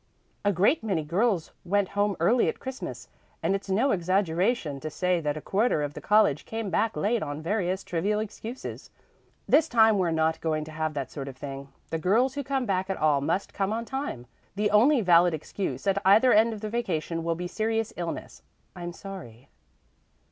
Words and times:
A 0.43 0.51
great 0.51 0.81
many 0.83 1.03
girls 1.03 1.51
went 1.63 1.89
home 1.89 2.17
early 2.19 2.49
at 2.49 2.59
Christmas, 2.59 3.07
and 3.43 3.53
it's 3.53 3.69
no 3.69 3.91
exaggeration 3.91 4.79
to 4.79 4.89
say 4.89 5.21
that 5.21 5.37
a 5.37 5.41
quarter 5.41 5.83
of 5.83 5.93
the 5.93 6.01
college 6.01 6.43
came 6.45 6.71
back 6.71 6.97
late 6.97 7.21
on 7.21 7.43
various 7.43 7.83
trivial 7.83 8.19
excuses. 8.19 8.89
This 9.47 9.69
time 9.69 9.99
we're 9.99 10.09
not 10.09 10.41
going 10.41 10.63
to 10.63 10.71
have 10.71 10.95
that 10.95 11.11
sort 11.11 11.27
of 11.27 11.37
thing. 11.37 11.67
The 11.91 11.99
girls 11.99 12.33
who 12.33 12.43
come 12.43 12.65
back 12.65 12.89
at 12.89 12.97
all 12.97 13.21
must 13.21 13.53
come 13.53 13.71
on 13.71 13.85
time; 13.85 14.25
the 14.55 14.71
only 14.71 15.01
valid 15.01 15.35
excuse 15.35 15.85
at 15.85 16.01
either 16.03 16.33
end 16.33 16.51
of 16.51 16.61
the 16.61 16.69
vacation 16.71 17.23
will 17.23 17.35
be 17.35 17.47
serious 17.47 17.93
illness. 17.95 18.41
I'm 18.75 18.93
sorry." 18.93 19.49